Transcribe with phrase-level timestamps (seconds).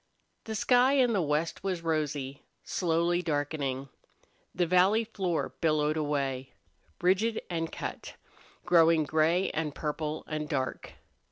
[0.45, 3.87] The sky in the west was rosy, slowly darkening.
[4.55, 6.53] The valley floor billowed away,
[6.99, 8.15] ridged and cut,
[8.65, 10.93] growing gray and purple and dark.